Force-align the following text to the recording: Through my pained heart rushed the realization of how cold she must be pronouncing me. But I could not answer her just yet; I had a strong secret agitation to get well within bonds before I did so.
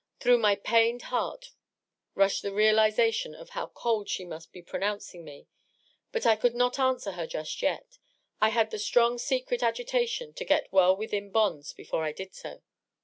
Through 0.19 0.39
my 0.39 0.55
pained 0.55 1.03
heart 1.13 1.51
rushed 2.15 2.41
the 2.41 2.51
realization 2.51 3.35
of 3.35 3.49
how 3.51 3.67
cold 3.67 4.09
she 4.09 4.25
must 4.25 4.51
be 4.51 4.63
pronouncing 4.63 5.23
me. 5.23 5.45
But 6.11 6.25
I 6.25 6.35
could 6.35 6.55
not 6.55 6.79
answer 6.79 7.11
her 7.11 7.27
just 7.27 7.61
yet; 7.61 7.99
I 8.41 8.49
had 8.49 8.73
a 8.73 8.79
strong 8.79 9.19
secret 9.19 9.61
agitation 9.61 10.33
to 10.33 10.43
get 10.43 10.73
well 10.73 10.95
within 10.97 11.29
bonds 11.29 11.71
before 11.71 12.03
I 12.03 12.13
did 12.13 12.33
so. 12.33 12.63